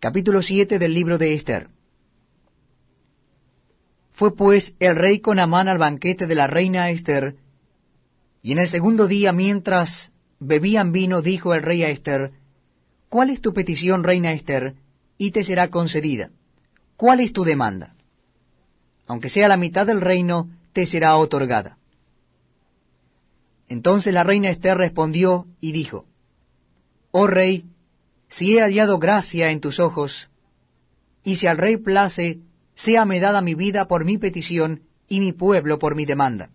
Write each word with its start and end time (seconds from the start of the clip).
Capítulo 0.00 0.42
7 0.42 0.78
del 0.78 0.94
libro 0.94 1.18
de 1.18 1.34
Esther. 1.34 1.70
Fue 4.12 4.36
pues 4.36 4.76
el 4.78 4.94
rey 4.94 5.18
con 5.18 5.40
Amán 5.40 5.66
al 5.66 5.78
banquete 5.78 6.28
de 6.28 6.36
la 6.36 6.46
reina 6.46 6.88
Esther, 6.90 7.34
y 8.40 8.52
en 8.52 8.60
el 8.60 8.68
segundo 8.68 9.08
día, 9.08 9.32
mientras 9.32 10.12
bebían 10.38 10.92
vino, 10.92 11.20
dijo 11.20 11.52
el 11.52 11.62
rey 11.62 11.82
a 11.82 11.90
Esther, 11.90 12.30
¿Cuál 13.08 13.30
es 13.30 13.40
tu 13.40 13.52
petición, 13.52 14.04
reina 14.04 14.32
Esther? 14.32 14.74
Y 15.16 15.32
te 15.32 15.42
será 15.42 15.68
concedida. 15.68 16.30
¿Cuál 16.96 17.18
es 17.18 17.32
tu 17.32 17.42
demanda? 17.42 17.96
Aunque 19.08 19.28
sea 19.28 19.48
la 19.48 19.56
mitad 19.56 19.84
del 19.84 20.00
reino, 20.00 20.48
te 20.72 20.86
será 20.86 21.16
otorgada. 21.16 21.76
Entonces 23.66 24.14
la 24.14 24.22
reina 24.22 24.48
Esther 24.48 24.76
respondió 24.76 25.46
y 25.60 25.72
dijo, 25.72 26.06
Oh 27.10 27.26
rey, 27.26 27.64
si 28.28 28.56
he 28.56 28.60
hallado 28.60 28.98
gracia 28.98 29.50
en 29.50 29.60
tus 29.60 29.80
ojos, 29.80 30.28
y 31.24 31.36
si 31.36 31.46
al 31.46 31.58
rey 31.58 31.76
place, 31.76 32.40
me 33.06 33.20
dada 33.20 33.40
mi 33.40 33.54
vida 33.54 33.88
por 33.88 34.04
mi 34.04 34.18
petición 34.18 34.82
y 35.08 35.20
mi 35.20 35.32
pueblo 35.32 35.78
por 35.78 35.94
mi 35.94 36.04
demanda. 36.06 36.50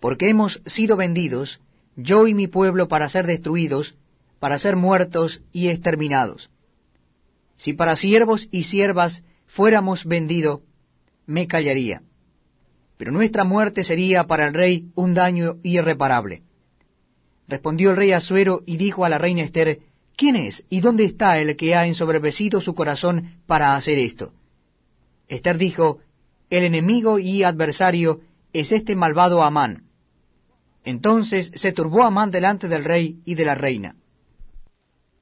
Porque 0.00 0.28
hemos 0.28 0.62
sido 0.66 0.96
vendidos, 0.96 1.60
yo 1.96 2.26
y 2.26 2.34
mi 2.34 2.48
pueblo, 2.48 2.88
para 2.88 3.08
ser 3.08 3.26
destruidos, 3.26 3.94
para 4.40 4.58
ser 4.58 4.74
muertos 4.74 5.42
y 5.52 5.68
exterminados. 5.68 6.50
Si 7.56 7.74
para 7.74 7.94
siervos 7.94 8.48
y 8.50 8.64
siervas 8.64 9.22
fuéramos 9.46 10.04
vendidos, 10.04 10.60
me 11.26 11.46
callaría. 11.46 12.02
Pero 12.96 13.12
nuestra 13.12 13.44
muerte 13.44 13.84
sería 13.84 14.24
para 14.24 14.48
el 14.48 14.54
rey 14.54 14.90
un 14.94 15.14
daño 15.14 15.56
irreparable. 15.62 16.42
Respondió 17.48 17.90
el 17.90 17.96
rey 17.96 18.12
Asuero 18.12 18.62
y 18.66 18.76
dijo 18.76 19.04
a 19.04 19.08
la 19.08 19.18
reina 19.18 19.42
Esther, 19.42 19.80
¿Quién 20.16 20.36
es 20.36 20.64
y 20.68 20.80
dónde 20.80 21.04
está 21.04 21.38
el 21.38 21.56
que 21.56 21.74
ha 21.74 21.86
ensoberbecido 21.86 22.60
su 22.60 22.74
corazón 22.74 23.38
para 23.46 23.74
hacer 23.74 23.98
esto? 23.98 24.32
Esther 25.28 25.58
dijo, 25.58 26.00
El 26.50 26.64
enemigo 26.64 27.18
y 27.18 27.42
adversario 27.44 28.20
es 28.52 28.72
este 28.72 28.94
malvado 28.94 29.42
Amán. 29.42 29.84
Entonces 30.84 31.50
se 31.54 31.72
turbó 31.72 32.02
Amán 32.02 32.30
delante 32.30 32.68
del 32.68 32.84
rey 32.84 33.20
y 33.24 33.34
de 33.34 33.44
la 33.44 33.54
reina. 33.54 33.96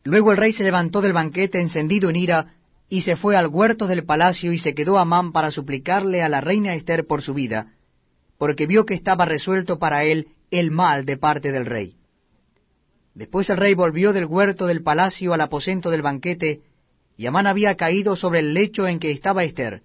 Luego 0.02 0.32
el 0.32 0.38
rey 0.38 0.52
se 0.52 0.64
levantó 0.64 1.00
del 1.00 1.12
banquete 1.12 1.60
encendido 1.60 2.08
en 2.10 2.16
ira, 2.16 2.54
y 2.88 3.02
se 3.02 3.14
fue 3.14 3.36
al 3.36 3.46
huerto 3.46 3.86
del 3.86 4.04
palacio 4.04 4.52
y 4.52 4.58
se 4.58 4.74
quedó 4.74 4.98
Amán 4.98 5.30
para 5.30 5.52
suplicarle 5.52 6.22
a 6.22 6.28
la 6.28 6.40
reina 6.40 6.74
Esther 6.74 7.06
por 7.06 7.22
su 7.22 7.34
vida, 7.34 7.74
porque 8.36 8.66
vio 8.66 8.84
que 8.84 8.94
estaba 8.94 9.26
resuelto 9.26 9.78
para 9.78 10.02
él 10.02 10.28
el 10.50 10.72
mal 10.72 11.04
de 11.04 11.16
parte 11.16 11.52
del 11.52 11.66
rey. 11.66 11.99
Después 13.14 13.50
el 13.50 13.56
rey 13.56 13.74
volvió 13.74 14.12
del 14.12 14.26
huerto 14.26 14.66
del 14.66 14.82
palacio 14.82 15.32
al 15.34 15.40
aposento 15.40 15.90
del 15.90 16.02
banquete, 16.02 16.62
y 17.16 17.26
Amán 17.26 17.46
había 17.46 17.76
caído 17.76 18.16
sobre 18.16 18.40
el 18.40 18.54
lecho 18.54 18.86
en 18.86 18.98
que 18.98 19.10
estaba 19.10 19.44
Esther. 19.44 19.82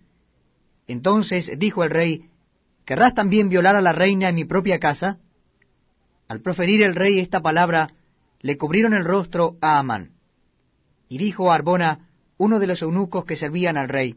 Entonces 0.88 1.52
dijo 1.58 1.84
el 1.84 1.90
rey, 1.90 2.30
¿Querrás 2.86 3.16
también 3.16 3.50
violar 3.50 3.76
a 3.76 3.82
la 3.82 3.94
reina 3.94 4.30
en 4.30 4.36
mi 4.36 4.46
propia 4.46 4.80
casa? 4.80 5.18
Al 6.28 6.42
proferir 6.42 6.84
el 6.84 6.96
rey 6.96 7.20
esta 7.20 7.42
palabra, 7.42 7.94
le 8.42 8.58
cubrieron 8.58 8.94
el 8.94 9.04
rostro 9.04 9.58
a 9.60 9.80
Amán. 9.80 10.12
Y 11.10 11.18
dijo 11.18 11.52
a 11.52 11.56
Arbona, 11.56 12.10
uno 12.38 12.60
de 12.60 12.68
los 12.68 12.82
eunucos 12.82 13.26
que 13.26 13.36
servían 13.36 13.78
al 13.78 13.90
rey, 13.90 14.16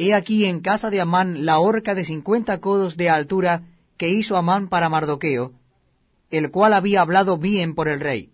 He 0.00 0.14
aquí 0.14 0.44
en 0.44 0.60
casa 0.60 0.90
de 0.90 1.00
Amán 1.00 1.44
la 1.44 1.58
horca 1.58 1.94
de 1.94 2.04
cincuenta 2.04 2.60
codos 2.60 2.96
de 2.96 3.10
altura 3.10 3.62
que 3.96 4.08
hizo 4.08 4.36
Amán 4.36 4.68
para 4.68 4.88
Mardoqueo, 4.88 5.54
el 6.30 6.50
cual 6.50 6.74
había 6.74 7.00
hablado 7.00 7.38
bien 7.38 7.74
por 7.74 7.88
el 7.88 8.00
rey. 8.00 8.30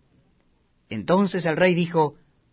Entonces 0.88 1.44
el 1.46 1.56
rey 1.56 1.74
dijo, 1.74 2.14